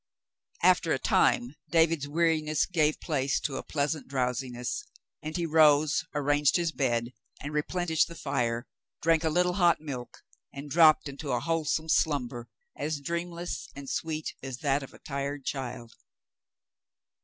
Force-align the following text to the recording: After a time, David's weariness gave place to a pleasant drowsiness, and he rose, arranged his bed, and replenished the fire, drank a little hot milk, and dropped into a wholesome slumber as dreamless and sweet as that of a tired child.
After 0.63 0.93
a 0.93 0.97
time, 0.97 1.53
David's 1.69 2.07
weariness 2.07 2.65
gave 2.65 2.99
place 2.99 3.39
to 3.41 3.57
a 3.57 3.63
pleasant 3.63 4.07
drowsiness, 4.07 4.83
and 5.21 5.37
he 5.37 5.45
rose, 5.45 6.03
arranged 6.15 6.55
his 6.55 6.71
bed, 6.71 7.11
and 7.39 7.53
replenished 7.53 8.07
the 8.07 8.15
fire, 8.15 8.65
drank 9.03 9.23
a 9.23 9.29
little 9.29 9.53
hot 9.61 9.79
milk, 9.79 10.23
and 10.51 10.71
dropped 10.71 11.07
into 11.07 11.31
a 11.31 11.39
wholesome 11.39 11.87
slumber 11.87 12.49
as 12.75 12.99
dreamless 12.99 13.69
and 13.75 13.91
sweet 13.91 14.33
as 14.41 14.57
that 14.61 14.81
of 14.81 14.95
a 14.95 14.97
tired 14.97 15.45
child. 15.45 15.91